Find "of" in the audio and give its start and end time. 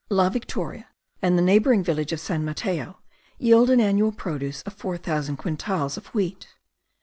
2.11-2.19, 4.63-4.73, 5.95-6.07